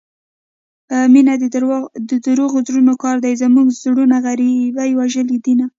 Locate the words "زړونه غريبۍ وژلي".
3.83-5.37